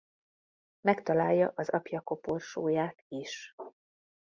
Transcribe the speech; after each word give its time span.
Megtalálja 0.81 1.51
az 1.55 1.69
apja 1.69 2.01
koporsóját 2.01 3.03
is. 3.07 3.55